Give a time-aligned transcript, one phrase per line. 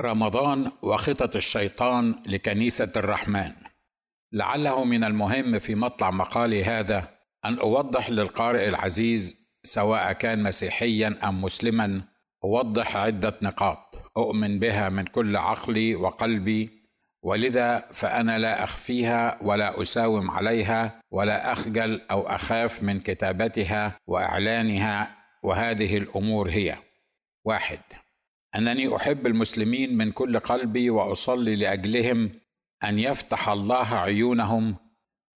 [0.00, 3.52] رمضان وخطط الشيطان لكنيسة الرحمن.
[4.32, 7.08] لعله من المهم في مطلع مقالي هذا
[7.44, 12.02] أن أوضح للقارئ العزيز سواء كان مسيحيا أم مسلما
[12.44, 16.70] أوضح عدة نقاط أؤمن بها من كل عقلي وقلبي
[17.22, 25.96] ولذا فأنا لا أخفيها ولا أساوم عليها ولا أخجل أو أخاف من كتابتها وإعلانها وهذه
[25.96, 26.76] الأمور هي
[27.44, 27.80] واحد
[28.56, 32.30] أنني أحب المسلمين من كل قلبي وأصلي لأجلهم
[32.84, 34.76] أن يفتح الله عيونهم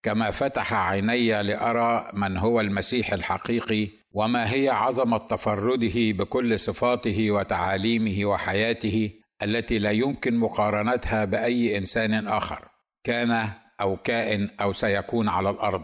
[0.02, 8.24] كما فتح عيني لأرى من هو المسيح الحقيقي وما هي عظمة تفرده بكل صفاته وتعاليمه
[8.26, 9.10] وحياته
[9.42, 12.68] التي لا يمكن مقارنتها بأي إنسان آخر
[13.04, 13.48] كان
[13.80, 15.82] أو كائن أو سيكون على الأرض.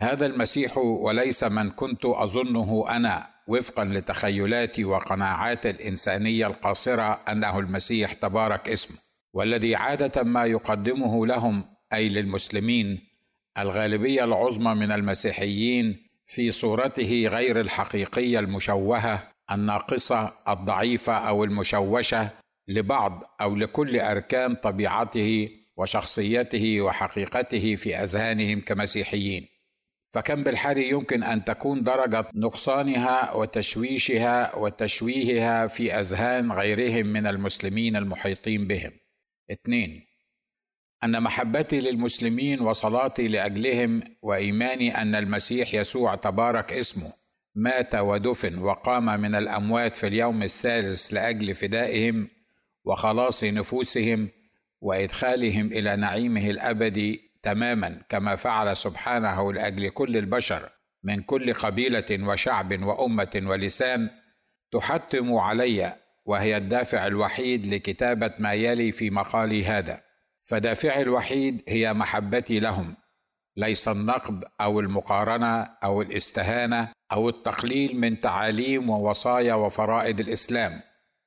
[0.00, 3.33] هذا المسيح وليس من كنت أظنه أنا.
[3.46, 8.96] وفقا لتخيلاتي وقناعات الإنسانية القاصرة أنه المسيح تبارك اسمه
[9.32, 13.00] والذي عادة ما يقدمه لهم أي للمسلمين
[13.58, 22.28] الغالبية العظمى من المسيحيين في صورته غير الحقيقية المشوهة الناقصة الضعيفة أو المشوشة
[22.68, 29.53] لبعض أو لكل أركان طبيعته وشخصيته وحقيقته في أذهانهم كمسيحيين.
[30.14, 38.66] فكم بالحري يمكن أن تكون درجة نقصانها وتشويشها وتشويهها في أذهان غيرهم من المسلمين المحيطين
[38.66, 38.90] بهم.
[39.50, 40.06] اثنين
[41.04, 47.12] أن محبتي للمسلمين وصلاتي لأجلهم وإيماني أن المسيح يسوع تبارك اسمه
[47.54, 52.28] مات ودفن وقام من الأموات في اليوم الثالث لأجل فدائهم
[52.84, 54.28] وخلاص نفوسهم
[54.80, 60.68] وإدخالهم إلى نعيمه الأبدي تماما كما فعل سبحانه لأجل كل البشر
[61.04, 64.10] من كل قبيلة وشعب وأمة ولسان
[64.72, 70.00] تحتم علي وهي الدافع الوحيد لكتابة ما يلي في مقالي هذا.
[70.44, 72.96] فدافعي الوحيد هي محبتي لهم
[73.56, 80.80] ليس النقد أو المقارنة أو الاستهانة أو التقليل من تعاليم ووصايا وفرائض الإسلام.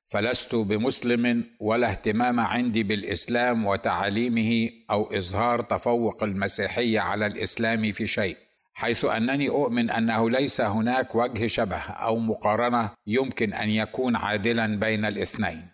[0.08, 8.38] فلست بمسلم ولا اهتمام عندي بالإسلام وتعاليمه أو إظهار تفوق المسيحيه على الإسلام في شيء
[8.74, 15.06] حيث أنني أؤمن أنه ليس هناك وجه شبه أو مقارنة يمكن أن يكون عادلا بين
[15.06, 15.68] الاثنين.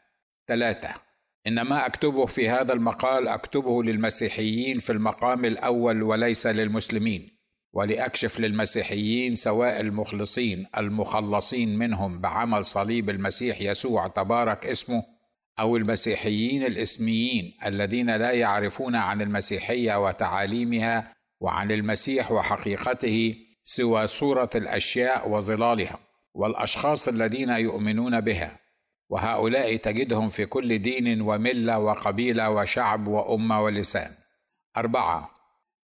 [0.47, 0.89] ثلاثة
[1.47, 7.32] إن ما أكتبه في هذا المقال أكتبه للمسيحيين في المقام الأول وليس للمسلمين.
[7.73, 15.03] ولأكشف للمسيحيين سواء المخلصين المخلصين منهم بعمل صليب المسيح يسوع تبارك اسمه
[15.59, 25.29] أو المسيحيين الإسميين الذين لا يعرفون عن المسيحية وتعاليمها وعن المسيح وحقيقته سوى صورة الأشياء
[25.29, 25.99] وظلالها
[26.33, 28.59] والأشخاص الذين يؤمنون بها.
[29.09, 34.11] وهؤلاء تجدهم في كل دين وملة وقبيلة وشعب وأمة ولسان.
[34.77, 35.31] أربعة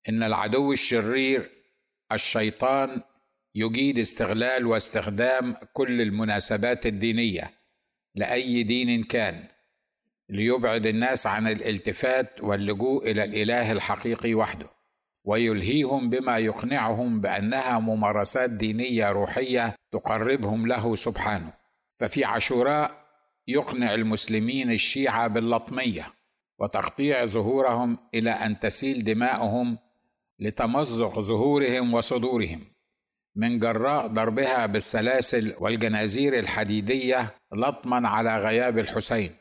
[0.09, 1.58] إن العدو الشرير
[2.11, 3.01] الشيطان
[3.55, 7.51] يجيد استغلال واستخدام كل المناسبات الدينية
[8.15, 9.43] لأي دين كان
[10.29, 14.69] ليبعد الناس عن الالتفات واللجوء إلى الإله الحقيقي وحده
[15.25, 21.53] ويلهيهم بما يقنعهم بأنها ممارسات دينية روحية تقربهم له سبحانه.
[21.99, 22.91] ففي عاشوراء
[23.47, 26.07] يقنع المسلمين الشيعة باللطمية
[26.59, 29.77] وتقطيع ظهورهم إلى أن تسيل دماؤهم
[30.39, 32.61] لتمزق ظهورهم وصدورهم.
[33.35, 39.31] من جراء ضربها بالسلاسل والجنازير الحديدية لطما على غياب الحسين.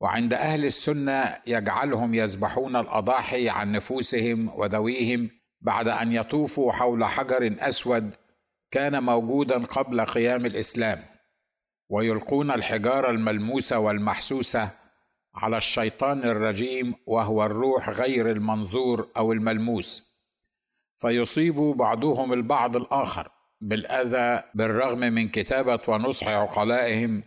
[0.00, 8.14] وعند أهل السنة يجعلهم يذبحون الأضاحي عن نفوسهم وذويهم بعد أن يطوفوا حول حجر أسود
[8.70, 11.02] كان موجودا قبل قيام الإسلام.
[11.90, 14.70] ويلقون الحجارة الملموسة والمحسوسة
[15.34, 20.13] على الشيطان الرجيم وهو الروح غير المنظور أو الملموس.
[21.04, 23.28] فيصيب بعضهم البعض الآخر
[23.60, 27.22] بالأذى بالرغم من كتابة ونصح عقلائهم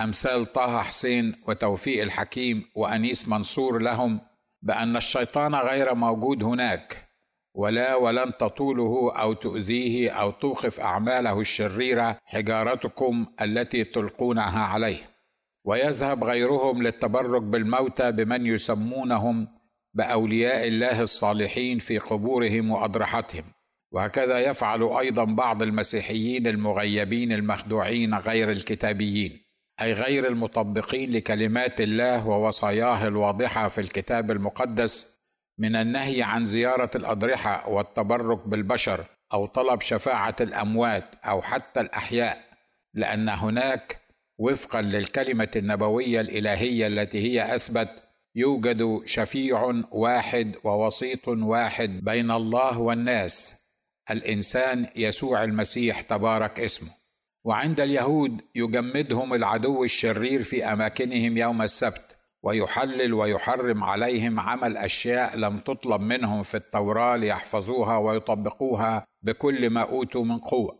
[0.00, 4.20] أمثال طه حسين وتوفيق الحكيم وأنيس منصور لهم
[4.62, 7.08] بأن الشيطان غير موجود هناك
[7.54, 15.10] ولا ولن تطوله أو تؤذيه أو توقف أعماله الشريرة حجارتكم التي تلقونها عليه.
[15.64, 19.57] ويذهب غيرهم للتبرك بالموتى بمن يسمونهم
[19.94, 23.44] بأولياء الله الصالحين في قبورهم واضرحتهم
[23.92, 29.38] وهكذا يفعل أيضا بعض المسيحيين المغيبين المخدوعين غير الكتابيين
[29.80, 35.18] أي غير المطبقين لكلمات الله ووصاياه الواضحة في الكتاب المقدس
[35.58, 42.38] من النهي عن زيارة الأضرحة والتبرك بالبشر أو طلب شفاعة الأموات أو حتى الأحياء
[42.94, 44.00] لأن هناك
[44.38, 48.07] وفقا للكلمة النبوية الإلهية التي هي أثبت
[48.38, 53.56] يوجد شفيع واحد ووسيط واحد بين الله والناس
[54.10, 56.88] الإنسان يسوع المسيح تبارك اسمه.
[57.44, 65.58] وعند اليهود يجمدهم العدو الشرير في أماكنهم يوم السبت ويحلل ويحرم عليهم عمل أشياء لم
[65.58, 70.78] تطلب منهم في التوراة ليحفظوها ويطبقوها بكل ما أوتوا من قوة.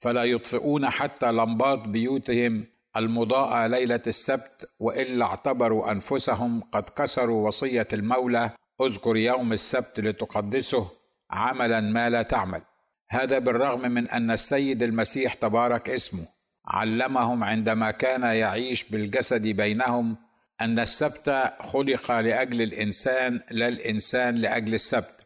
[0.00, 2.64] فلا يطفئون حتى لمبات بيوتهم
[2.96, 8.50] المضاءة ليلة السبت وإلا اعتبروا أنفسهم قد كسروا وصية المولى
[8.80, 10.90] اذكر يوم السبت لتقدسه
[11.30, 12.62] عملا ما لا تعمل.
[13.08, 16.26] هذا بالرغم من أن السيد المسيح تبارك اسمه
[16.66, 20.16] علمهم عندما كان يعيش بالجسد بينهم
[20.60, 25.22] أن السبت خلق لأجل الإنسان لا الإنسان لأجل السبت.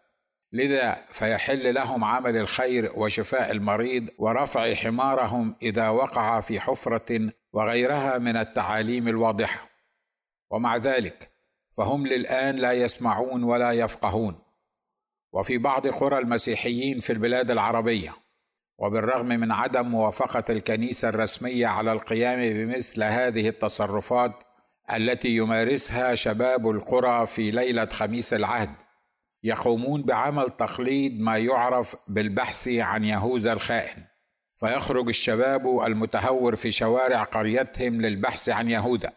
[0.52, 8.36] لذا فيحل لهم عمل الخير وشفاء المريض ورفع حمارهم إذا وقع في حفرة وغيرها من
[8.36, 9.68] التعاليم الواضحة.
[10.50, 11.30] ومع ذلك
[11.76, 14.38] فهم للآن لا يسمعون ولا يفقهون.
[15.32, 18.14] وفي بعض قرى المسيحيين في البلاد العربية
[18.78, 24.32] وبالرغم من عدم موافقة الكنيسة الرسمية على القيام بمثل هذه التصرفات
[24.92, 28.70] التي يمارسها شباب القرى في ليلة خميس العهد
[29.42, 34.15] يقومون بعمل تقليد ما يعرف بالبحث عن يهوذا الخائن.
[34.56, 39.12] فيخرج الشباب المتهور في شوارع قريتهم للبحث عن يهوذا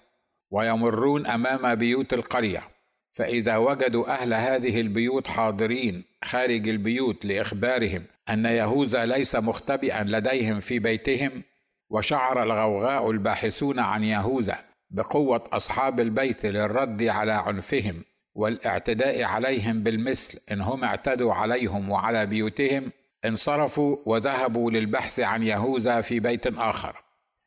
[0.51, 2.63] ويمرون أمام بيوت القرية.
[3.11, 10.79] فإذا وجدوا أهل هذه البيوت حاضرين خارج البيوت لإخبارهم أن يهوذا ليس مختبئا لديهم في
[10.79, 11.43] بيتهم
[11.89, 14.57] وشعر الغوغاء الباحثون عن يهوذا
[14.89, 18.03] بقوة أصحاب البيت للرد على عنفهم
[18.35, 22.91] والإعتداء عليهم بالمثل إن هم اعتدوا عليهم وعلى بيوتهم
[23.25, 27.03] انصرفوا وذهبوا للبحث عن يهوذا في بيت آخر.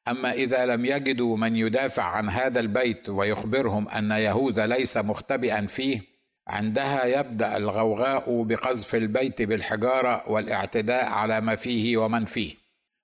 [0.09, 6.01] أما إذا لم يجدوا من يدافع عن هذا البيت ويخبرهم أن يهوذا ليس مختبئا فيه
[6.49, 12.55] عندها يبدأ الغوغاء بقذف البيت بالحجارة والاعتداء على ما فيه ومن فيه.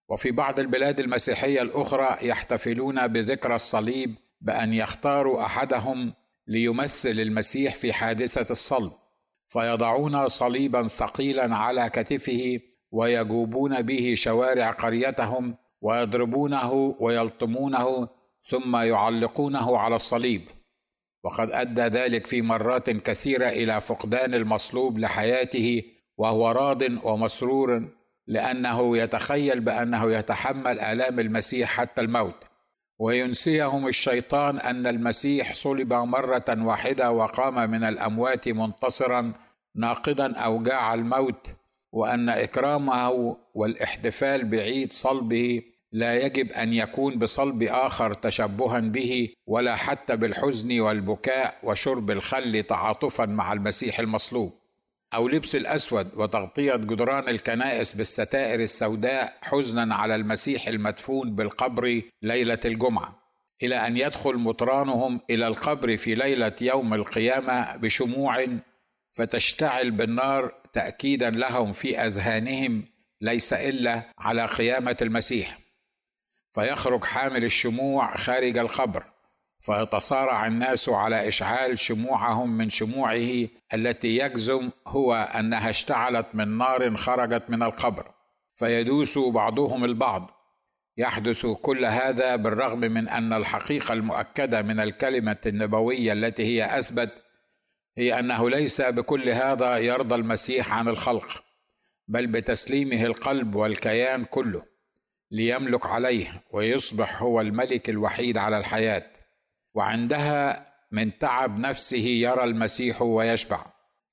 [0.08, 6.12] وفي بعض البلاد المسيحية الأخرى يحتفلون بذكرى الصليب بأن يختاروا أحدهم
[6.46, 8.92] ليمثل المسيح في حادثة الصلب.
[9.48, 12.60] فيضعون صليبا ثقيلا على كتفه
[12.90, 18.08] ويجوبون به شوارع قريتهم ويضربونه ويلطمونه
[18.42, 20.42] ثم يعلقونه على الصليب.
[21.24, 25.82] وقد أدى ذلك في مرات كثيرة إلى فقدان المصلوب لحياته
[26.16, 27.88] وهو راض ومسرور
[28.26, 32.47] لأنه يتخيل بأنه يتحمل آلام المسيح حتى الموت.
[32.98, 39.32] وينسيهم الشيطان أن المسيح صلب مرة واحدة وقام من الأموات منتصرا
[39.74, 41.46] ناقضا أوجاع الموت
[41.92, 45.62] وأن إكرامه والاحتفال بعيد صلبه
[45.92, 53.26] لا يجب أن يكون بصلب آخر تشبها به ولا حتى بالحزن والبكاء وشرب الخل تعاطفا
[53.26, 54.57] مع المسيح المصلوب.
[55.14, 63.18] أو لبس الأسود وتغطية جدران الكنائس بالستائر السوداء حزنا على المسيح المدفون بالقبر ليلة الجمعة
[63.62, 68.46] إلى أن يدخل مطرانهم إلى القبر في ليلة يوم القيامة بشموع
[69.12, 72.84] فتشتعل بالنار تاكيدا لهم في أذهانهم
[73.20, 75.58] ليس إلا على قيامة المسيح.
[76.54, 79.04] فيخرج حامل الشموع خارج القبر.
[79.60, 87.42] فيتصارع الناس على إشعال شموعهم من شموعه التي يجزم هو أنها اشتعلت من نار خرجت
[87.48, 88.10] من القبر
[88.54, 90.30] فيدوس بعضهم البعض.
[90.96, 97.12] يحدث كل هذا بالرغم من أن الحقيقة المؤكدة من الكلمة النبوية التي هي أثبت
[97.98, 101.44] هي أنه ليس بكل هذا يرضى المسيح عن الخلق
[102.08, 104.62] بل بتسليمه القلب والكيان كله
[105.30, 109.17] ليملك عليه ويصبح هو الملك الوحيد على الحياة.
[109.78, 113.58] وعندها من تعب نفسه يرى المسيح ويشبع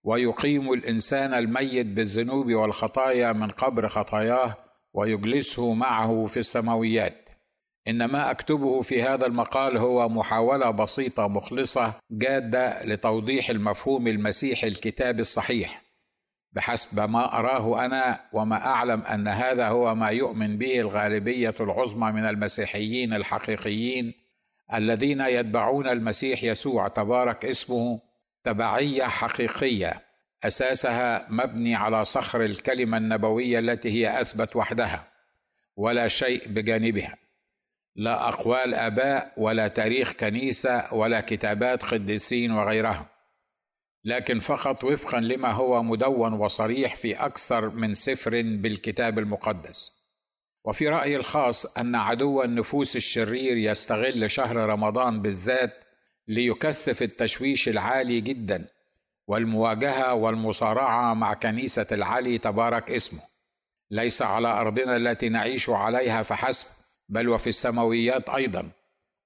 [0.03, 4.57] ويقيم الإنسان الميت بالذنوب والخطايا من قبر خطاياه
[4.93, 7.29] ويجلسه معه في السماويات.
[7.87, 15.19] ان ما أكتبه في هذا المقال هو محاولة بسيطة مخلصة جادة لتوضيح المفهوم المسيحي الكتاب
[15.19, 15.81] الصحيح.
[16.51, 22.25] بحسب ما أراه أنا وما أعلم أن هذا هو ما يؤمن به الغالبية العظمى من
[22.25, 24.24] المسيحيين الحقيقيين
[24.73, 27.99] الذين يتبعون المسيح يسوع تبارك اسمه
[28.43, 30.05] تبعية حقيقية
[30.43, 35.07] أساسها مبني على صخر الكلمة النبوية التي هي أثبت وحدها
[35.77, 37.15] ولا شيء بجانبها.
[37.95, 43.05] لا أقوال آباء ولا تاريخ كنيسة ولا كتابات قديسين وغيرها.
[44.03, 49.94] لكن فقط وفقا لما هو مدون وصريح في أكثر من سفر بالكتاب المقدس.
[50.65, 55.73] وفي رأيي الخاص أن عدو النفوس الشرير يستغل شهر رمضان بالذات
[56.27, 58.65] ليكثف التشويش العالي جدا
[59.27, 63.19] والمواجهة والمصارعة مع كنيسة العلي تبارك اسمه.
[63.91, 66.67] ليس على أرضنا التي نعيش عليها فحسب
[67.09, 68.69] بل وفي السماويات أيضا.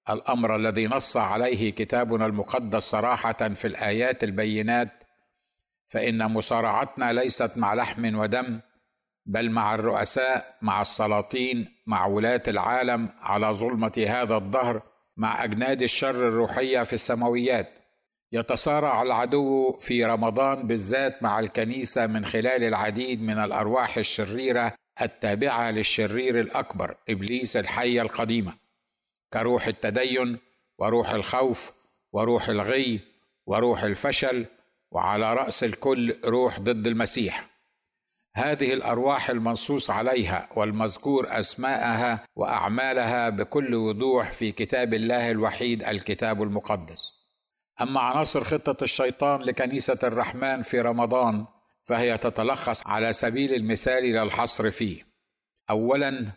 [0.10, 4.90] الأمر الذي نص عليه كتابنا المقدس صراحة في الآيات البينات
[5.88, 8.60] فإن مصارعتنا ليست مع لحم ودم
[9.30, 14.82] بل مع الرؤساء مع السلاطين مع ولاة العالم على ظلمة هذا الدهر
[15.18, 17.70] مع أجناد الشر الروحية في السماويات.
[18.32, 26.40] يتصارع العدو في رمضان بالذات مع الكنيسة من خلال العديد من الأرواح الشريرة التابعة للشرير
[26.40, 28.54] الأكبر إبليس الحية القديمة.
[29.34, 30.38] كروح التدين
[30.80, 31.74] وروح الخوف
[32.14, 33.00] وروح الغي
[33.46, 34.46] وروح الفشل
[34.92, 37.49] وعلى رأس الكل روح ضد المسيح.
[38.40, 47.14] هذه الأرواح المنصوص عليها والمذكور أسماءها وأعمالها بكل وضوح في كتاب الله الوحيد الكتاب المقدس.
[47.82, 51.46] أما عناصر خطة الشيطان لكنيسة الرحمن في رمضان
[51.84, 55.04] فهي تتلخص على سبيل المثال للحصر فيه.
[55.70, 56.32] اولا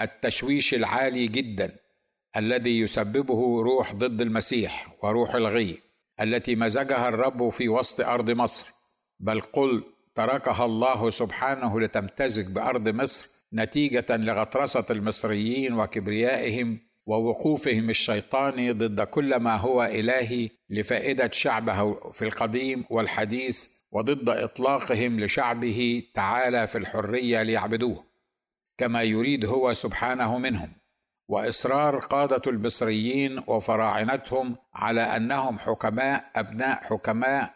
[0.00, 1.76] التشويش العالي جدا
[2.36, 5.78] الذي يسببه روح ضد المسيح وروح الغي
[6.20, 8.72] التي مزجها الرب في وسط أرض مصر.
[9.20, 19.00] بل قل تركها الله سبحانه لتمتزج بأرض مصر نتيجة لغطرسة المصريين وكبريائهم ووقوفهم الشيطاني ضد
[19.00, 27.42] كل ما هو إلهي لفائدة شعبه في القديم والحديث وضد إطلاقهم لشعبه تعالى في الحرية
[27.42, 28.04] ليعبدوه
[28.78, 30.72] كما يريد هو سبحانه منهم
[31.28, 37.53] وإصرار قادة المصريين وفراعنتهم على أنهم حكماء أبناء حكماء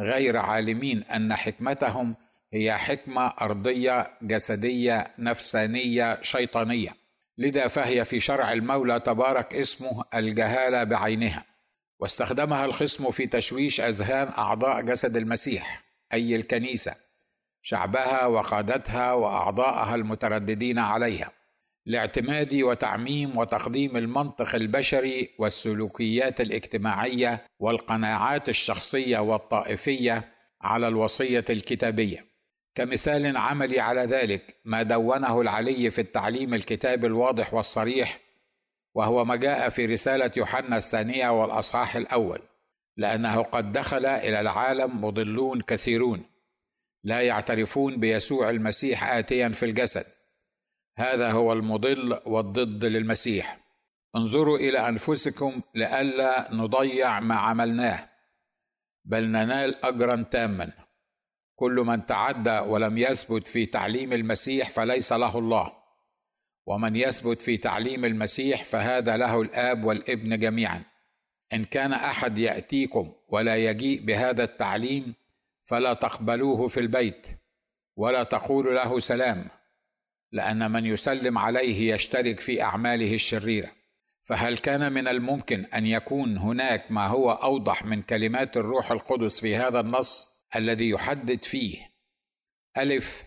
[0.00, 2.14] غير عالمين أن حكمتهم
[2.52, 6.90] هي حكمة أرضية جسدية نفسانية شيطانية.
[7.38, 11.44] لذا فهي في شرع المولى تبارك اسمه الجهالة بعينها.
[11.98, 16.94] واستخدمها الخصم في تشويش أذهان أعضاء جسد المسيح أي الكنيسة.
[17.62, 21.39] شعبها وقادتها وأعضاءها المترددين عليها.
[21.86, 32.26] لاعتماد وتعميم وتقديم المنطق البشري والسلوكيات الاجتماعية والقناعات الشخصية والطائفية على الوصية الكتابية.
[32.74, 38.20] كمثال عملي على ذلك ما دونه العلي في التعليم الكتابي الواضح والصريح
[38.94, 42.42] وهو ما جاء في رسالة يوحنا الثانية والأصحاح الأول
[42.96, 46.22] لأنه قد دخل إلى العالم مضلون كثيرون
[47.04, 50.19] لا يعترفون بيسوع المسيح اتيا في الجسد.
[51.00, 53.60] هذا هو المضل والضد للمسيح.
[54.16, 58.08] انظروا إلى أنفسكم لئلا نضيع ما عملناه
[59.04, 60.70] بل ننال اجرا تاما.
[61.56, 65.72] كل من تعدى ولم يثبت في تعليم المسيح فليس له الله
[66.66, 70.82] ومن يثبت في تعليم المسيح فهذا له الآب والابن جميعا.
[71.52, 75.14] إن كان أحد يأتيكم ولا يجيء بهذا التعليم
[75.64, 77.26] فلا تقبلوه في البيت
[77.96, 79.59] ولا تقولوا له سلام.
[80.32, 83.70] لأن من يسلم عليه يشترك في أعماله الشريرة.
[84.24, 89.56] فهل كان من الممكن أن يكون هناك ما هو أوضح من كلمات الروح القدس في
[89.56, 91.90] هذا النص الذي يحدد فيه؟
[92.78, 93.24] ألف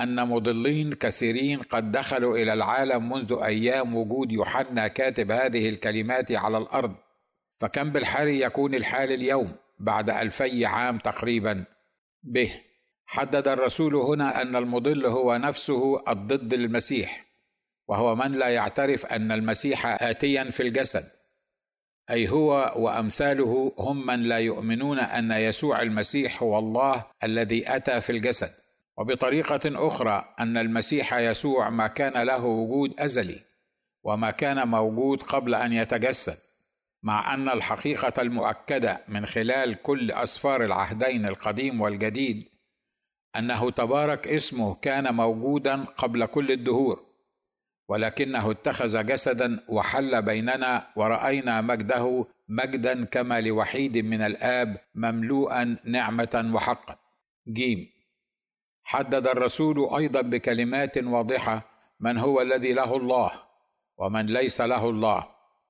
[0.00, 6.58] أن مضلين كثيرين قد دخلوا إلى العالم منذ أيام وجود يوحنا كاتب هذه الكلمات على
[6.58, 6.96] الأرض.
[7.60, 11.64] فكم بالحال يكون الحال اليوم بعد ألفي عام تقريبا؟
[12.22, 12.60] به.
[13.12, 17.26] حدد الرسول هنا أن المضل هو نفسه الضد للمسيح
[17.88, 21.04] وهو من لا يعترف أن المسيح اتيا في الجسد.
[22.10, 28.10] أي هو وأمثاله هم من لا يؤمنون أن يسوع المسيح هو الله الذي أتى في
[28.10, 28.50] الجسد.
[28.96, 33.40] وبطريقة أخرى أن المسيح يسوع ما كان له وجود أزلي
[34.02, 36.36] وما كان موجود قبل أن يتجسد
[37.02, 42.59] مع أن الحقيقة المؤكدة من خلال كل أسفار العهدين القديم والجديد
[43.36, 47.10] أنه تبارك اسمه كان موجودا قبل كل الدهور
[47.88, 56.96] ولكنه اتخذ جسدا وحل بيننا ورأينا مجده مجدا كما لوحيد من الآب مملوءا نعمة وحقا.
[57.48, 57.88] جيم.
[58.84, 61.62] حدد الرسول أيضا بكلمات واضحة
[62.00, 63.32] من هو الذي له الله
[63.98, 65.28] ومن ليس له الله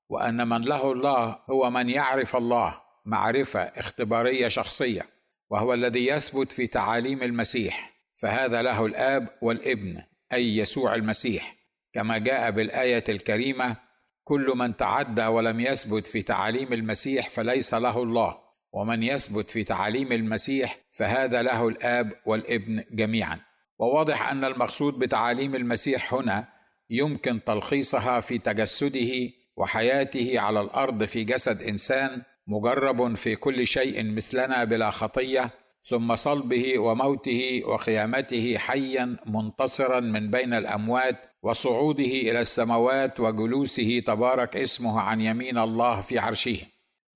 [0.08, 5.02] وأن من له الله هو من يعرف الله معرفة اختبارية شخصية.
[5.50, 10.02] وهو الذي يثبت في تعاليم المسيح فهذا له الآب والابن
[10.33, 11.57] أي يسوع المسيح.
[11.92, 13.76] كما جاء بالآية الكريمة
[14.25, 18.38] كل من تعدى ولم يثبت في تعاليم المسيح فليس له الله
[18.73, 23.40] ومن يثبت في تعاليم المسيح فهذا له الآب والابن جميعا.
[23.78, 26.49] وواضح أن المقصود بتعاليم المسيح هنا
[26.90, 34.64] يمكن تلخيصها في تجسده وحياته على الأرض في جسد إنسان مجرب في كل شيء مثلنا
[34.64, 35.50] بلا خطية
[35.82, 45.00] ثم صلبه وموته وقيامته حيا منتصرا من بين الأموات وصعوده إلى السماوات وجلوسه تبارك اسمه
[45.00, 46.59] عن يمين الله في عرشه.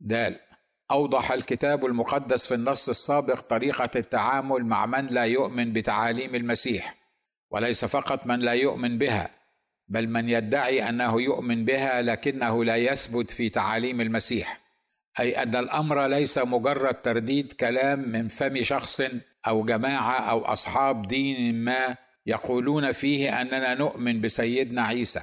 [0.00, 0.36] دال
[0.90, 6.94] أوضح الكتاب المقدس في النص السابق طريقة التعامل مع من لا يؤمن بتعاليم المسيح.
[7.50, 9.30] وليس فقط من لا يؤمن بها
[9.88, 14.63] بل من يدعي أنه يؤمن بها لكنه لا يثبت في تعاليم المسيح.
[15.20, 19.02] أي أن الأمر ليس مجرد ترديد كلام من فم شخص
[19.46, 25.20] أو جماعة أو أصحاب دين ما يقولون فيه أننا نؤمن بسيدنا عيسى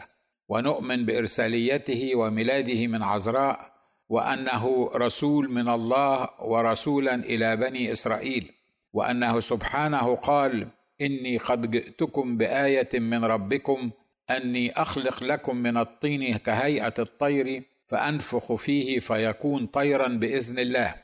[0.50, 3.72] ونؤمن بإرساليته وميلاده من عذراء
[4.10, 8.52] وأنه رسول من الله ورسولا إلى بني إسرائيل
[8.94, 10.68] وأنه سبحانه قال
[11.02, 13.92] إني قد جئتكم بآية من ربكم
[14.30, 20.96] أني أخلق لكم من الطين كهيئة الطير فأنفخ فيه فيكون طيرا بإذن الله.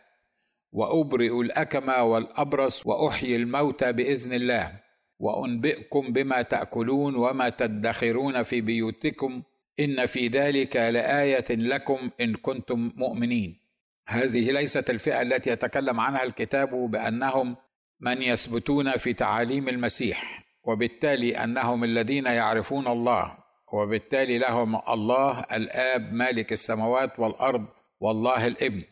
[0.71, 4.79] وأبرئ الاكمى والأبرص وأحيي الموتى بإذن الله.
[5.19, 9.43] وأنبئكم بما تأكلون وما تدخرون في بيوتكم.
[9.79, 13.59] إن في ذلك لآية لكم إن كنتم مؤمنين.
[14.07, 17.55] هذه ليست الفئة التي يتكلم عنها الكتاب بأنهم
[17.99, 23.46] من يثبتون في تعاليم المسيح وبالتالي أنهم الذين يعرفون الله.
[23.73, 27.65] وبالتالي لهم الله الآب مالك السماوات والأرض
[27.99, 28.83] والله الابن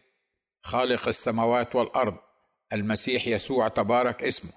[0.63, 2.15] خالق السماوات والأرض
[2.73, 4.51] المسيح يسوع تبارك اسمه.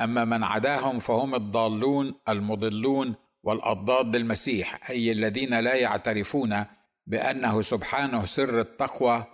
[0.00, 6.64] أما من عداهم فهم الضالون المضلون والأضداد للمسيح أي الذين لا يعترفون
[7.06, 9.24] بأنه سبحانه سر التقوى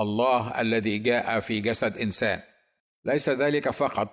[0.00, 2.40] الله الذي جاء في جسد إنسان.
[3.04, 4.08] ليس ذلك فقط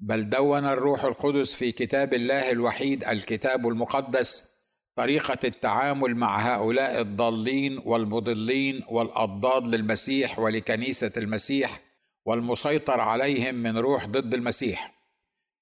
[0.00, 4.55] بل دون الروح القدس في كتاب الله الوحيد الكتاب المقدس
[4.96, 11.80] طريقة التعامل مع هؤلاء الضالين والمضلين والأضداد للمسيح ولكنيسة المسيح
[12.24, 14.92] والمسيطر عليهم من روح ضد المسيح.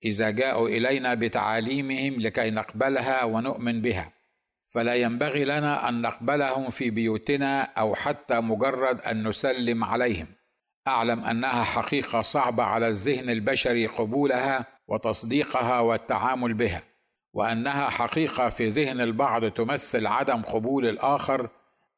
[0.05, 4.13] إذا جاءوا إلينا بتعاليمهم لكي نقبلها ونؤمن بها.
[4.69, 10.27] فلا ينبغي لنا أن نقبلهم في بيوتنا أو حتى مجرد أن نسلم عليهم.
[10.89, 16.83] أعلم أنها حقيقة صعبة على الذهن البشري قبولها وتصديقها والتعامل بها.
[17.35, 21.49] وأنها حقيقة في ذهن البعض تمثل عدم قبول الآخر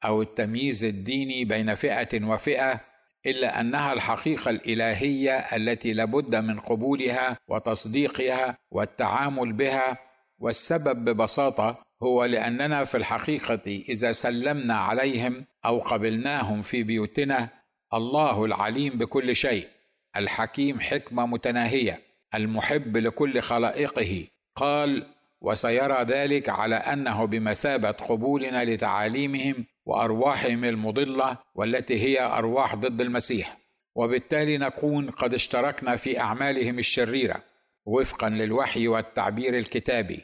[0.05, 2.81] أو التمييز الديني بين فئة وفئة
[3.27, 9.99] إلا أنها الحقيقة الإلهية التي لابد من قبولها وتصديقها والتعامل بها.
[10.39, 17.49] والسبب ببساطة هو لأننا في الحقيقة إذا سلمنا عليهم أو قبلناهم في بيوتنا
[17.95, 19.69] الله العليم بكل شيء
[20.17, 22.01] الحكيم حكمة متناهية
[22.35, 24.27] المحب لكل خلائقه.
[24.57, 25.16] قال
[25.47, 33.57] وسيرى ذلك على أنه بمثابة قبولنا لتعاليمهم وأرواحهم المضلة والتي هي أرواح ضد المسيح.
[33.95, 37.43] وبالتالي نكون قد اشتركنا في أعمالهم الشريرة
[37.85, 40.21] وفقا للوحي والتعبير الكتابي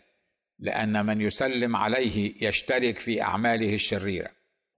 [0.59, 4.31] لأن من يسلم عليه يشترك في أعماله الشريرة.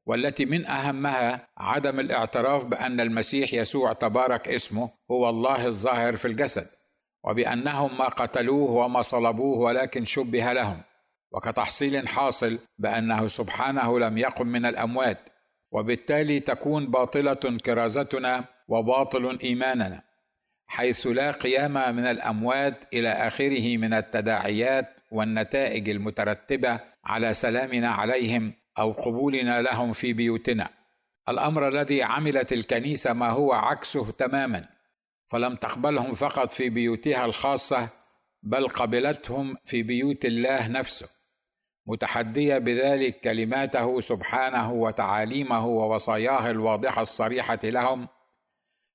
[0.07, 6.67] والتي من أهمها عدم الاعتراف بأن المسيح يسوع تبارك اسمه هو الله الظاهر في الجسد.
[7.25, 10.81] وبأنهم ما قتلوه وما صلبوه ولكن شبه لهم
[11.33, 15.19] وكتحصيل حاصل بأنه سبحانه لم يقم من الأموات
[15.73, 20.03] وبالتالي تكون باطلة كرازتنا وباطل إيماننا
[20.67, 28.93] حيث لا قيام من الأموات إلى آخره من التداعيات والنتائج المترتبة على سلامنا عليهم أو
[28.93, 30.69] قبولنا لهم في بيوتنا.
[31.29, 34.65] الأمر الذي عملت الكنيسة ما هو عكسه تماما.
[35.27, 37.89] فلم تقبلهم فقط في بيوتها الخاصة
[38.43, 41.09] بل قبلتهم في بيوت الله نفسه
[41.87, 48.09] متحدية بذلك كلماته سبحانه وتعاليمه ووصاياه الواضحة الصريحة لهم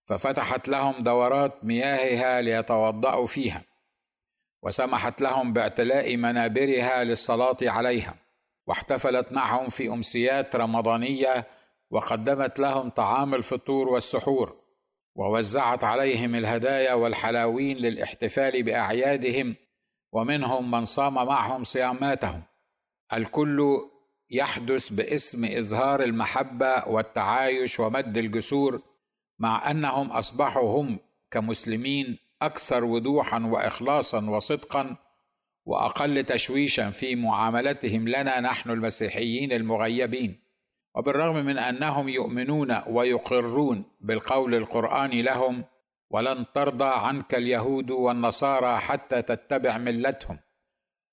[0.06, 3.64] ففتحت لهم دورات مياهها ليتوضأوا فيها
[4.64, 8.16] وسمحت لهم باعتلاء منابرها للصلاة عليها
[8.68, 11.48] واحتفلت معهم في أمسيات رمضانية
[11.92, 14.56] وقدمت لهم طعام الفطور والسحور.
[15.16, 19.56] ووزعت عليهم الهدايا والحلاوين للاحتفال بأعيادهم
[20.12, 22.44] ومنهم من صام معهم صياماتهم.
[23.14, 23.78] الكل
[24.32, 28.82] يحدث باسم إظهار المحبة والتعايش ومد الجسور
[29.40, 31.00] مع أنهم أصبحوا هم
[31.32, 34.96] كمسلمين أكثر وضوحا واخلاصا وصدقا
[35.66, 40.49] وأقل تشويشا في معاملتهم لنا نحن المسيحيين المغيبين.
[40.96, 45.64] وبالرغم من أنهم يؤمنون ويقرون بالقول القراني لهم
[46.10, 50.40] ولن ترضى عنك اليهود والنصارى حتى تتبع ملتهم.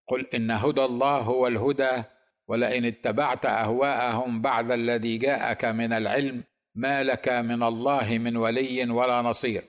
[0.08, 2.02] قل إن هدى الله هو الهدى
[2.48, 9.22] ولئن اتبعت أهواءهم بعد الذي جاءك من العلم ما لك من الله من ولي ولا
[9.22, 9.62] نصير.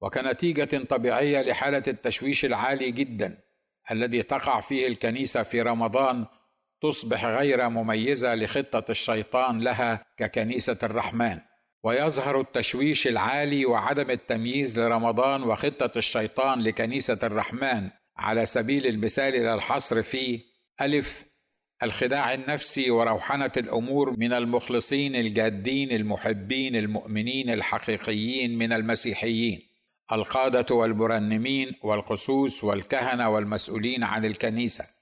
[0.00, 3.38] وكنتيجة طبيعية لحالة التشويش العالي جدا
[3.90, 6.26] الذي تقع فيه الكنيسة في رمضان
[6.82, 11.38] تصبح غير مميزة لخطة الشيطان لها ككنيسة الرحمن.
[11.84, 20.02] ويظهر التشويش العالي وعدم التمييز لرمضان وخطة الشيطان لكنيسة الرحمن على سبيل المثال إلى الحصر
[20.02, 20.40] في
[20.80, 21.24] ألف
[21.82, 29.60] الخداع النفسي وروحنة الأمور من المخلصين الجادين المحبين المؤمنين الحقيقيين من المسيحيين.
[30.12, 34.95] القادة والمرنمين والقسوس والكهنة والمسؤولين عن الكنيسة.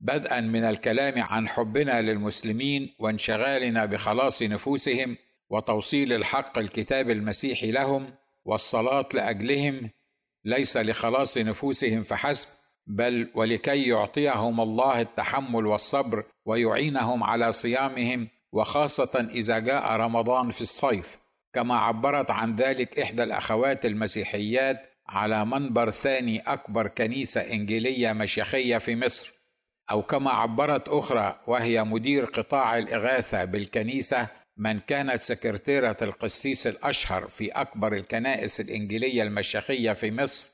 [0.00, 5.16] بدءا من الكلام عن حبنا للمسلمين وانشغالنا بخلاص نفوسهم
[5.50, 9.90] وتوصيل الحق الكتاب المسيحي لهم والصلاة لأجلهم
[10.44, 12.48] ليس لخلاص نفوسهم فحسب
[12.86, 21.18] بل ولكي يعطيهم الله التحمل والصبر ويعينهم على صيامهم وخاصة إذا جاء رمضان في الصيف.
[21.52, 24.76] كما عبرت عن ذلك إحدى الأخوات المسيحيات
[25.08, 29.39] على منبر ثاني أكبر كنيسة إنجيلية مشيخية في مصر.
[29.90, 34.26] أو كما عبرت أخرى وهي مدير قطاع الإغاثة بالكنيسة
[34.56, 40.48] من كانت سكرتيرة القسيس الأشهر في أكبر الكنائس الإنجيلية المشيخية في مصر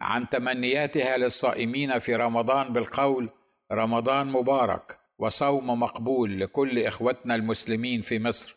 [0.00, 3.28] عن تمنياتها للصائمين في رمضان بالقول
[3.72, 8.56] رمضان مبارك وصوم مقبول لكل إخوتنا المسلمين في مصر.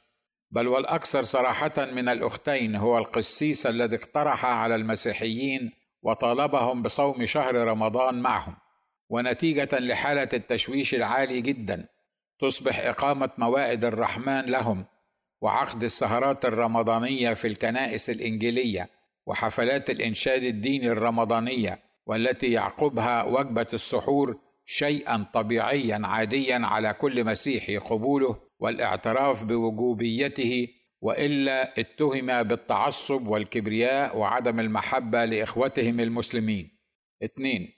[0.52, 5.71] بل والأكثر صراحة من الأختين هو القسيس الذي اقترح على المسيحيين
[6.02, 8.56] وطالبهم بصوم شهر رمضان معهم.
[9.10, 11.86] ونتيجة لحالة التشويش العالي جدا
[12.39, 14.86] تصبح إقامة موائد الرحمن لهم
[15.41, 18.89] وعقد السهرات الرمضانية في الكنائس الإنجيلية
[19.26, 28.36] وحفلات الإنشاد الديني الرمضانية والتي يعقبها وجبة السحور شيئا طبيعيا عاديا على كل مسيحي قبوله
[28.60, 30.68] والاعتراف بوجوبيته
[31.02, 36.72] وإلا اتهم بالتعصب والكبرياء وعدم المحبة لإخوتهم المسلمين.
[37.24, 37.74] اثنين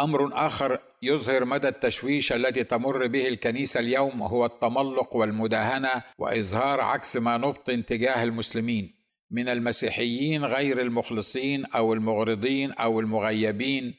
[0.00, 7.16] أمر آخر يظهر مدى التشويش الذي تمر به الكنيسة اليوم هو التملق والمداهنة وإظهار عكس
[7.16, 8.94] ما نبطن تجاه المسلمين
[9.30, 13.94] من المسيحيين غير المخلصين أو المغرضين أو المغيبين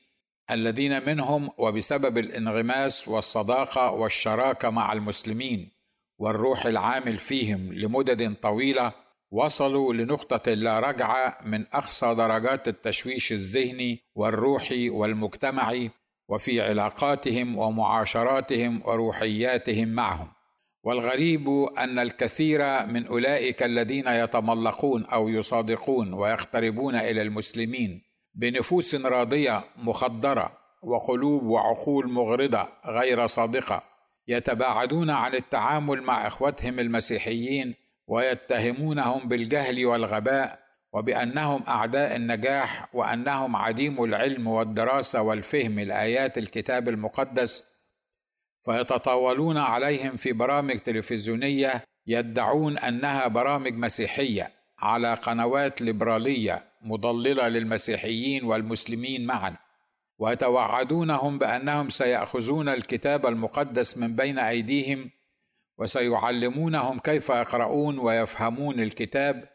[0.52, 5.70] الذين منهم وبسبب الانغماس والصداقة والشراكة مع المسلمين
[6.18, 8.94] والروح العامل فيهم لمدد طويلة
[9.32, 15.92] وصلوا لنقطة لا رجعه من أقصى درجات التشويش الذهني والروحي والمجتمعي
[16.30, 20.28] وفي علاقاتهم ومعاشراتهم وروحياتهم معهم.
[20.84, 28.02] والغريب أن الكثير من أولئك الذين يتملقون أو يصادقون ويقتربون إلى المسلمين
[28.34, 30.52] بنفوس راضية مخدرة
[30.84, 33.84] وقلوب وعقول مغرضة غير صادقة
[34.28, 37.76] يتباعدون عن التعامل مع إخوتهم المسيحيين
[38.10, 40.60] ويتهمونهم بالجهل والغباء
[40.93, 47.63] وبأنهم أعداء النجاح وأنهم عديم العلم والدراسة والفهم لآيات الكتاب المقدس
[48.65, 59.26] فيتطاولون عليهم في برامج تلفزيونية يدعون أنها برامج مسيحية على قنوات ليبرالية مضللة للمسيحيين والمسلمين
[59.26, 59.56] معا
[60.17, 65.10] ويتوعدونهم بأنهم سيأخذون الكتاب المقدس من بين أيديهم
[65.80, 69.50] وسيعلمونهم كيف يقرؤون ويفهمون الكتاب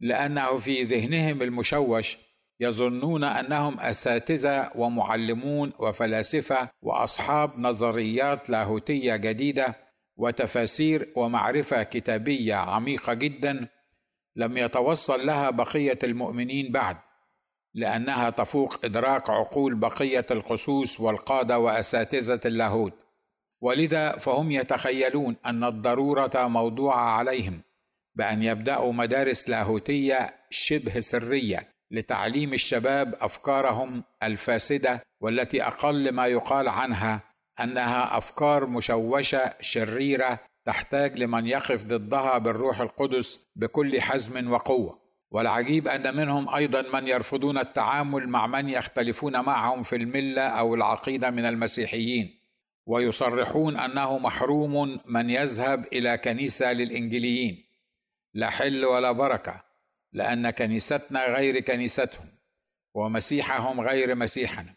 [0.00, 2.18] لأنه في ذهنهم المشوش
[2.60, 9.76] يظنون أنهم أساتذة ومعلمون وفلاسفة وأصحاب نظريات لاهوتية جديدة
[10.16, 13.68] وتفاسير ومعرفة كتابية عميقة جدا
[14.36, 16.96] لم يتوصل لها بقية المؤمنين بعد
[17.74, 22.92] لأنها تفوق إدراك عقول بقية القسوس والقادة وأساتذة اللاهوت.
[23.60, 27.60] ولذا فهم يتخيلون أن الضرورة موضوعه عليهم
[28.14, 37.22] بأن يبدأوا مدارس لاهوتية شبه سرية لتعليم الشباب أفكارهم الفاسدة والتي أقل ما يقال عنها
[37.60, 45.00] أنها أفكار مشوشة شريرة تحتاج لمن يقف ضدها بالروح القدس بكل حزم وقوة.
[45.30, 51.30] والعجيب أن منهم أيضا من يرفضون التعامل مع من يختلفون معهم في الملة أو العقيدة
[51.30, 52.39] من المسيحيين.
[52.86, 57.64] ويصرحون أنه محروم من يذهب إلى كنيسة للانجيليين
[58.34, 59.64] لا حل ولا بركة
[60.12, 62.28] لأن كنيستنا غير كنيستهم
[62.94, 64.74] ومسيحهم غير مسيحنا.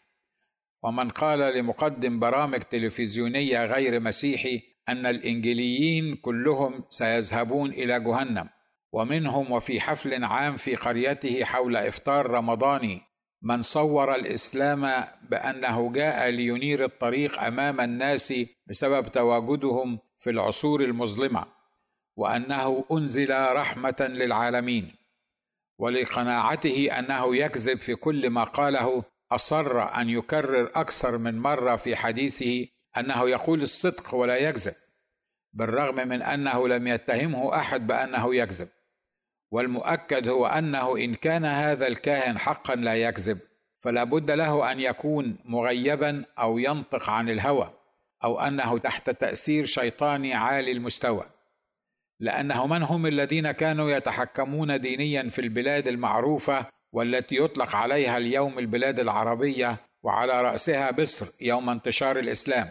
[0.82, 8.48] ومن قال لمقدم برامج تلفزيونية غير مسيحي أن الانجيليين كلهم سيذهبون إلى جهنم
[8.92, 13.02] ومنهم وفي حفل عام في قريته حول إفطار رمضاني
[13.44, 18.34] من صور الإسلام بأنه جاء لينير الطريق أمام الناس
[18.66, 21.46] بسبب تواجدهم في العصور المظلمة
[22.16, 24.94] وأنه أنزل رحمة للعالمين
[25.78, 32.66] ولقناعته أنه يكذب في كل ما قاله أصر أن يكرر أكثر من مرة في حديثه
[32.98, 34.74] أنه يقول الصدق ولا يكذب
[35.52, 38.68] بالرغم من أنه لم يتهمه أحد بأنه يكذب.
[39.54, 43.38] والمؤكد هو أنه إن كان هذا الكاهن حقا لا يكذب
[43.80, 47.70] فلا بد له أن يكون مغيبا أو ينطق عن الهوى
[48.24, 51.24] أو أنه تحت تأثير شيطاني عالي المستوى.
[52.20, 59.00] لأنه من هم الذين كانوا يتحكمون دينيا في البلاد المعروفة والتي يطلق عليها اليوم البلاد
[59.00, 62.68] العربية وعلى رأسها مصر يوم انتشار الإسلام؟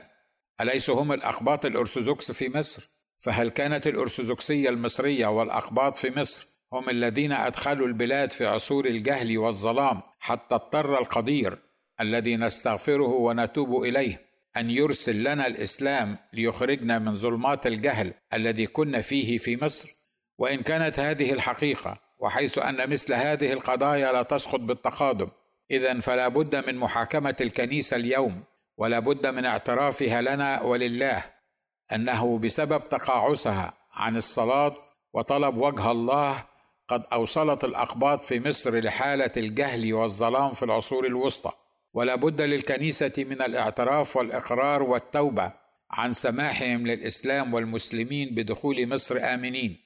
[0.62, 7.32] اليسوا هم الاقباط الأرثوذكس في مصر؟ فهل كانت الأرثوذكسية المصرية والاقباط في مصر؟ هم الذين
[7.32, 11.58] أدخلوا البلاد في عصور الجهل والظلام حتى اضطر القدير
[12.02, 14.22] الذي نستغفره ونتوب إليه
[14.58, 19.90] أن يرسل لنا الإسلام ليخرجنا من ظلمات الجهل الذي كنا فيه في مصر.
[20.38, 25.28] وإن كانت هذه الحقيقة وحيث أن مثل هذه القضايا لا تسقط بالتقادم
[25.72, 28.44] إذا فلا بد من محاكمة الكنيسة اليوم
[28.78, 31.24] ولا بد من اعترافها لنا ولله
[31.94, 34.76] أنه بسبب تقاعسها عن الصلاة
[35.14, 36.53] وطلب وجه الله
[36.94, 41.52] قد أوصلت الأقباط في مصر لحالة الجهل والظلام في العصور الوسطى.
[41.94, 45.52] ولا بد للكنيسة من الاعتراف والإقرار والتوبة
[45.92, 49.78] عن سماحهم للإسلام والمسلمين بدخول مصر آمنين.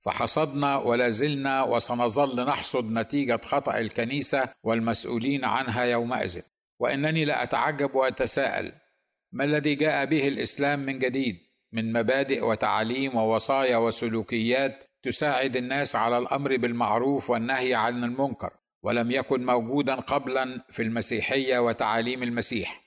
[0.00, 6.40] فحصدنا ولا زلنا وسنظل نحصد نتيجة خطأ الكنيسة والمسؤولين عنها يومئذ.
[6.78, 8.72] وإنني لا أتعجب وأتساءل
[9.32, 11.36] ما الذي جاء به الإسلام من جديد؟
[11.72, 18.50] من مبادئ وتعاليم ووصايا وسلوكيات تساعد الناس على الأمر بالمعروف والنهي عن المنكر
[18.82, 22.84] ولم يكن موجودا قبلا في المسيحية وتعاليم المسيح.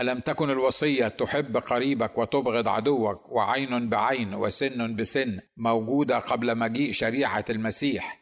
[0.00, 7.44] ألم تكن الوصية تحب قريبك وتبغض عدوك وعين بعين وسن بسن موجودة قبل مجيء شريعة
[7.50, 8.20] المسيح؟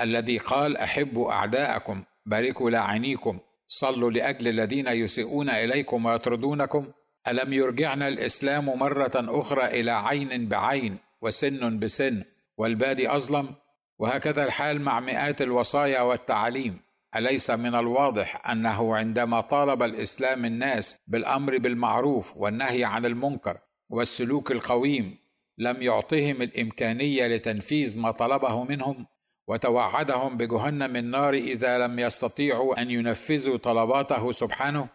[0.00, 6.86] الذي قال أحبوا أعداءكم باركوا لاعنيكم صلوا لأجل الذين يسيئون إليكم ويطردونكم؟
[7.28, 12.24] ألم يرجعنا الإسلام مرة أخرى إلى عين بعين وسن بسن
[12.56, 13.54] والبادي أظلم
[13.98, 16.84] وهكذا الحال مع مئات الوصايا والتعاليم.
[17.16, 23.58] أليس من الواضح أنه عندما طالب الإسلام الناس بالأمر بالمعروف والنهي عن المنكر
[23.90, 25.18] والسلوك القويم
[25.58, 29.06] لم يعطهم الإمكانية لتنفيذ ما طلبه منهم
[29.46, 34.88] وتوعدهم بجهنم النار إذا لم يستطيعوا أن ينفذوا طلباته سبحانه؟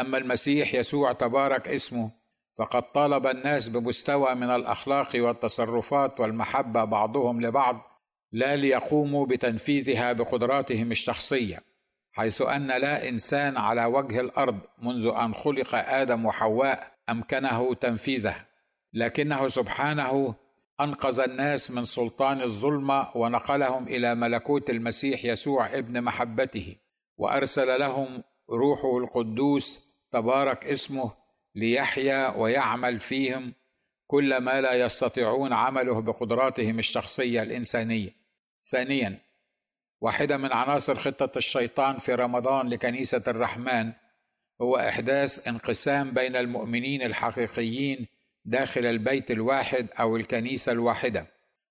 [0.00, 2.10] أما المسيح يسوع تبارك اسمه
[2.58, 7.80] فقد طالب الناس بمستوى من الأخلاق والتصرفات والمحبة بعضهم لبعض
[8.32, 11.62] لا ليقوموا بتنفيذها بقدراتهم الشخصية
[12.12, 18.46] حيث أن لا إنسان على وجه الأرض منذ أن خلق آدم وحواء أمكنه تنفيذها
[18.94, 20.34] لكنه سبحانه
[20.80, 26.76] أنقذ الناس من سلطان الظلمه ونقلهم إلى ملكوت المسيح يسوع ابن محبته
[27.16, 29.80] وأرسل لهم روحه القدوس
[30.12, 31.12] تبارك اسمه
[31.54, 33.52] ليحيا ويعمل فيهم
[34.06, 38.10] كل ما لا يستطيعون عمله بقدراتهم الشخصية الإنسانية.
[38.64, 39.18] ثانيا
[40.00, 43.92] واحدة من عناصر خطة الشيطان في رمضان لكنيسة الرحمن
[44.60, 48.06] هو إحداث انقسام بين المؤمنين الحقيقيين
[48.44, 51.26] داخل البيت الواحد أو الكنيسة الواحدة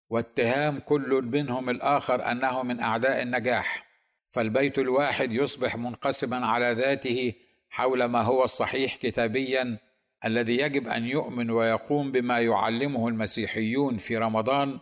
[0.10, 3.88] واتهام كل منهم الآخر أنه من أعداء النجاح.
[4.30, 7.34] فالبيت الواحد يصبح منقسما على ذاته
[7.78, 9.78] حول ما هو الصحيح كتابيا
[10.26, 14.80] الذي يجب أن يؤمن ويقوم بما يعلمه المسيحيون في رمضان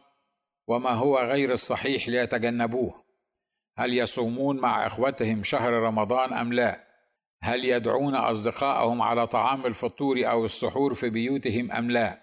[0.67, 3.03] وما هو غير الصحيح ليتجنبوه.
[3.77, 6.83] هل يصومون مع إخوتهم شهر رمضان أم لا؟
[7.41, 12.21] هل يدعون اصدقائهم على طعام الفطور أو السحور في بيوتهم أم لا؟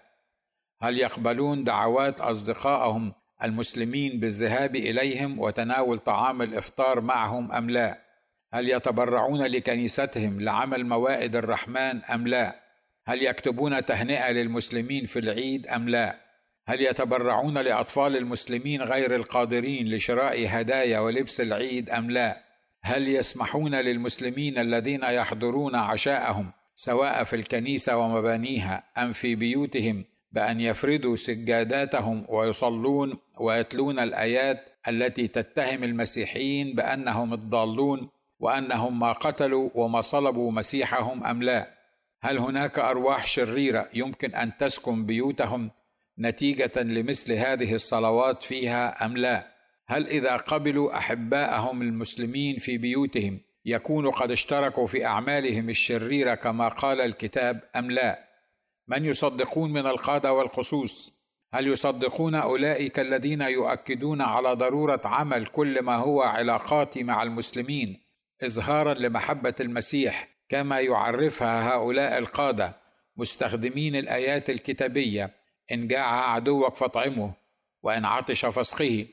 [0.81, 8.02] هل يقبلون دعوات اصدقائهم المسلمين بالذهاب إليهم وتناول طعام الإفطار معهم أم لا؟
[8.53, 12.55] هل يتبرعون لكنيستهم لعمل موائد الرحمن أم لا؟
[13.05, 16.15] هل يكتبون تهنئة للمسلمين في العيد أم لا؟
[16.67, 22.43] هل يتبرعون لأطفال المسلمين غير القادرين لشراء هدايا ولبس العيد أم لا؟
[22.83, 31.15] هل يسمحون للمسلمين الذين يحضرون عشاءهم سواء في الكنيسة ومبانيها أم في بيوتهم بأن يفردوا
[31.15, 38.09] سجاداتهم ويصلون ويتلون الآيات التي تتهم المسيحيين بأنهم الضالون
[38.43, 41.67] وأنهم ما قتلوا وما صلبوا مسيحهم أم لا.
[42.21, 45.71] هل هناك أرواح شريرة يمكن أن تسكن بيوتهم
[46.19, 49.47] نتيجة لمثل هذه الصلوات فيها أم لا؟
[49.87, 57.01] هل إذا قبلوا أحباءهم المسلمين في بيوتهم يكونوا قد اشتركوا في أعمالهم الشريرة كما قال
[57.01, 58.19] الكتاب أم لا؟
[58.87, 61.13] من يصدقون من القادة والخصوص؟
[61.53, 68.02] هل يصدقون أولئك الذين يؤكدون على ضرورة عمل كل ما هو علاقاتي مع المسلمين؟
[68.43, 72.75] اظهارا لمحبة المسيح كما يعرفها هؤلاء القادة
[73.17, 75.29] مستخدمين الآيات الكتابية
[75.71, 77.33] إن جاع عدوك فاطعمه
[77.83, 79.05] وإن عطش فاسقه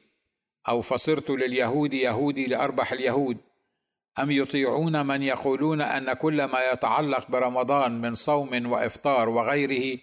[0.68, 3.36] أو فصرت لليهود يهودي لأربح اليهود
[4.18, 9.98] أم يطيعون من يقولون أن كل ما يتعلق برمضان من صوم وإفطار وغيره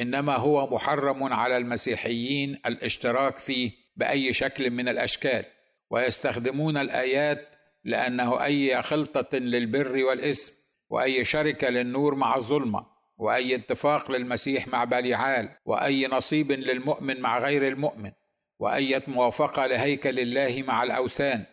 [0.00, 5.44] إنما هو محرم على المسيحيين الاشتراك فيه بأي شكل من الأشكال
[5.90, 7.55] ويستخدمون الآيات
[7.86, 10.52] لأنه أي خلطة للبر والاثم
[10.90, 12.86] وأي شركة للنور مع الظلمة
[13.18, 18.12] وأي اتفاق للمسيح مع بليعال وأي نصيب للمؤمن مع غير المؤمن
[18.58, 21.44] واية موافقة لهيكل الله مع الأوثان.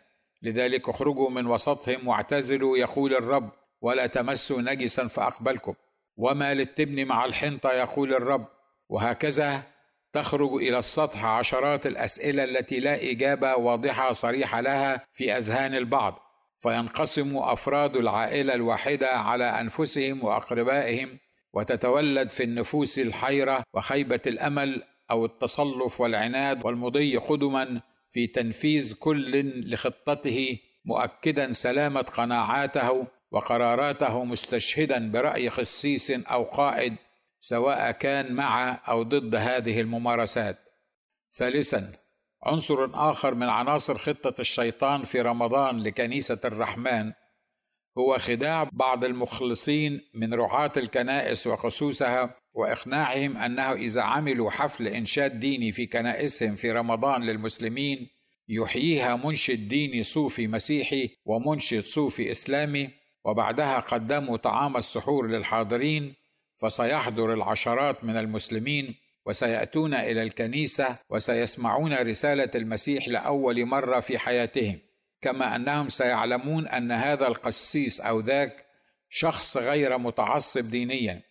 [0.41, 5.73] لذلك اخرجوا من وسطهم واعتزلوا يقول الرب ولا تمسوا نجسا فأقبلكم.
[6.17, 8.45] وما للتبن مع الحنطة يقول الرب.
[8.89, 9.63] وهكذا
[10.13, 16.22] تخرج إلى السطح عشرات الأسئلة التي لا إجابة واضحة صريحة لها في أذهان البعض.
[16.63, 21.19] فينقسم أفراد العائلة الواحدة على أنفسهم وأقربائهم
[21.54, 30.58] وتتولد في النفوس الحيرة وخيبة الأمل أو التصلف والعناد والمضي قدما في تنفيذ كل لخطته
[30.86, 36.95] مؤكدا سلامة قناعاته وقراراته مستشهدا برأي خسيس أو قائد
[37.39, 40.58] سواء كان مع أو ضد هذه الممارسات.
[41.32, 42.02] ثالثا
[42.45, 47.12] عنصر آخر من عناصر خطة الشيطان في رمضان لكنيسة الرحمن
[47.97, 55.71] هو خداع بعض المخلصين من رعاة الكنائس وخصوصها وإقناعهم أنه إذا عملوا حفل إنشاد ديني
[55.71, 58.08] في كنائسهم في رمضان للمسلمين
[58.47, 62.89] يحييها منشد ديني صوفي مسيحي ومنشد صوفي إسلامي
[63.25, 66.13] وبعدها قدموا طعام السحور للحاضرين
[66.62, 74.79] فسيحضر العشرات من المسلمين وسيأتون إلى الكنيسة وسيسمعون رسالة المسيح لأول مرة في حياتهم
[75.21, 78.65] كما أنهم سيعلمون أن هذا القسيس أو ذاك
[79.09, 81.21] شخص غير متعصب دينيا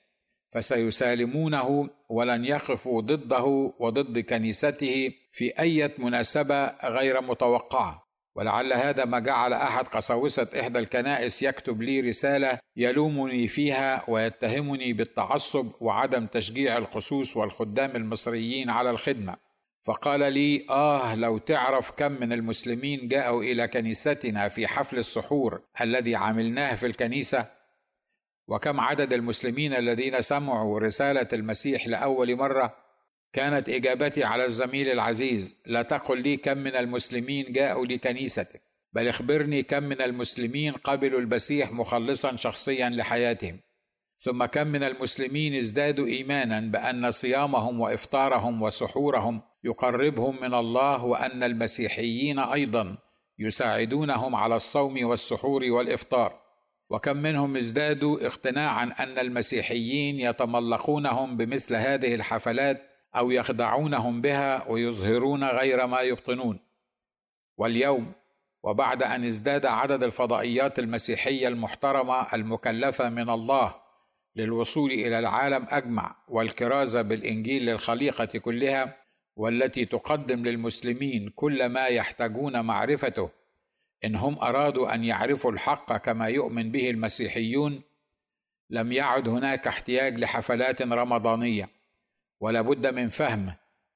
[0.53, 8.12] فسيسالمونه ولن يقفوا ضده وضد كنيسته في أي مناسبة غير متوقعة.
[8.37, 15.73] ولعل هذا ما جعل أحد قساوسة إحدى الكنائس يكتب لي رسالة يلومني فيها ويتهمني بالتعصب
[15.81, 19.37] وعدم تشجيع الخصوص والخدام المصريين على الخدمة.
[19.83, 26.17] فقال لي آه لو تعرف كم من المسلمين جاءوا إلى كنيستنا في حفل السحور الذي
[26.17, 27.47] عملناه في الكنيسة
[28.49, 32.75] وكم عدد المسلمين الذين سمعوا رسالة المسيح لأول مرة
[33.33, 39.63] كانت إجابتي على الزميل العزيز لا تقل لي كم من المسلمين جاءوا لكنيستك بل اخبرني
[39.63, 43.61] كم من المسلمين قبلوا المسيح مخلصا شخصيا لحياتهم
[44.19, 52.39] ثم كم من المسلمين ازدادوا ايمانا بأن صيامهم وإفطارهم وسحورهم يقربهم من الله وأن المسيحيين
[52.39, 52.97] أيضا
[53.39, 56.43] يساعدونهم على الصوم والسحور والإفطار.
[56.91, 65.87] وكم منهم ازدادوا اقتناعا أن المسيحيين يتملقونهم بمثل هذه الحفلات أو يخدعونهم بها ويظهرون غير
[65.87, 66.59] ما يبطنون.
[67.57, 68.13] واليوم
[68.63, 73.75] وبعد أن ازداد عدد الفضائيات المسيحية المحترمة المكلفة من الله
[74.37, 78.97] للوصول إلى العالم أجمع والكرازه بالإنجيل للخليقة كلها
[79.37, 83.31] والتي تقدم للمسلمين كل ما يحتاجون معرفته
[84.05, 87.83] إن هم أرادوا أن يعرفوا الحق كما يؤمن به المسيحيون
[88.71, 91.69] لم يعد هناك احتياج لحفلات رمضانية.
[92.43, 93.55] ولا بد من فهم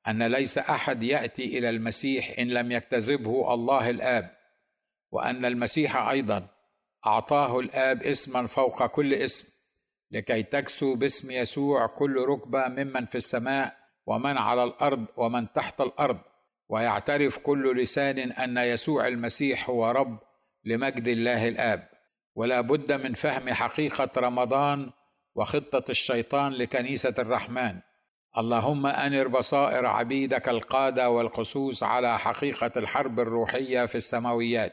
[0.09, 4.37] أن ليس أحد يأتي إلى المسيح إن لم يكتذبه الله الآب
[5.11, 6.47] وأن المسيح أيضا
[7.07, 9.53] أعطاه الآب اسما فوق كل اسم
[10.11, 16.19] لكي تكسو باسم يسوع كل ركبة ممن في السماء ومن على الأرض ومن تحت الأرض
[16.69, 20.19] ويعترف كل لسان أن يسوع المسيح هو رب
[20.65, 21.89] لمجد الله الآب.
[22.35, 24.91] ولا بد من فهم حقيقة رمضان
[25.35, 27.81] وخطة الشيطان لكنيسة الرحمن.
[28.39, 34.73] اللهم أنر بصائر عبيدك القادة والقصوص على حقيقة الحرب الروحية في السماويات.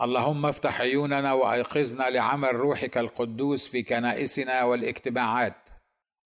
[0.00, 5.68] اللهم افتح عيوننا وأيقظنا لعمل روحك القدوس في كنائسنا والاجتماعات.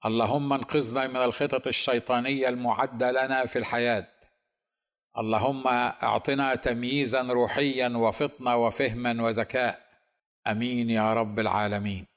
[0.06, 4.06] اللهم انقذنا من الخطط الشيطانية المعدة لنا في الحياة.
[5.18, 5.66] اللهم
[6.02, 9.80] أعطنا تمييزا روحيا وفطنه وفهما وذكاء.
[10.46, 12.11] آمين يا رب العالمين.